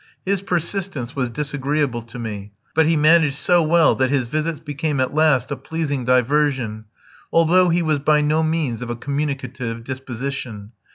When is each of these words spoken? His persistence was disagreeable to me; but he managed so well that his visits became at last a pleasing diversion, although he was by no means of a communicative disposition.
His 0.25 0.41
persistence 0.41 1.15
was 1.15 1.29
disagreeable 1.29 2.01
to 2.01 2.17
me; 2.17 2.53
but 2.73 2.87
he 2.87 2.95
managed 2.97 3.35
so 3.35 3.61
well 3.61 3.93
that 3.93 4.09
his 4.09 4.25
visits 4.25 4.59
became 4.59 4.99
at 4.99 5.13
last 5.13 5.51
a 5.51 5.55
pleasing 5.55 6.05
diversion, 6.05 6.85
although 7.31 7.69
he 7.69 7.83
was 7.83 7.99
by 7.99 8.19
no 8.19 8.41
means 8.41 8.81
of 8.81 8.89
a 8.89 8.95
communicative 8.95 9.83
disposition. 9.83 10.71